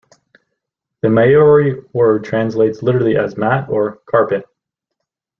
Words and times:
The 1.03 1.11
Maori 1.11 1.79
word 1.93 2.23
translates 2.23 2.81
literally 2.81 3.17
as 3.17 3.37
"Mat" 3.37 3.69
or 3.69 3.97
"Carpet". 4.09 4.45